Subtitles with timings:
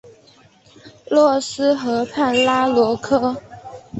[1.11, 3.39] 洛斯河畔拉罗科。